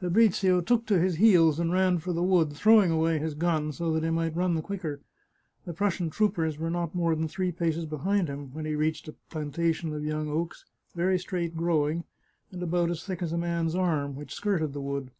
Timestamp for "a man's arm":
13.34-14.16